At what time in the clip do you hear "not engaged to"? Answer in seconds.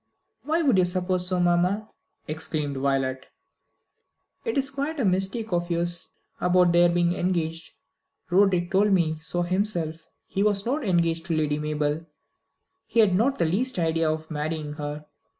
10.65-11.37